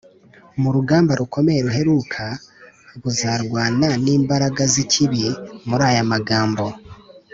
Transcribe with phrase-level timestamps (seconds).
[0.61, 2.23] mu rugamba rukomeye ruheruka
[3.01, 5.25] buzarwana n’imbaraga z’ikibi
[5.67, 6.65] muri aya magambo:“